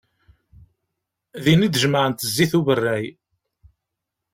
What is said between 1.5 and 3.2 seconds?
i d-jemεent zzit n uberray.